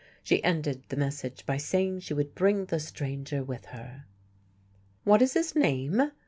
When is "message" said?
0.97-1.45